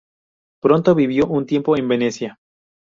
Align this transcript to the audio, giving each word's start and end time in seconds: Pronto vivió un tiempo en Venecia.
Pronto 0.63 0.95
vivió 0.95 1.27
un 1.27 1.45
tiempo 1.45 1.77
en 1.77 1.87
Venecia. 1.87 2.39